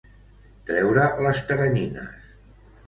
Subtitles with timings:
[0.69, 2.35] Treure les teranyines.